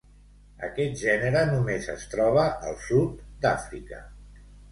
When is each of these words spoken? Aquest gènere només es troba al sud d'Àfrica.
Aquest 0.67 0.95
gènere 1.01 1.43
només 1.49 1.91
es 1.95 2.07
troba 2.15 2.47
al 2.71 2.79
sud 2.87 3.21
d'Àfrica. 3.45 4.01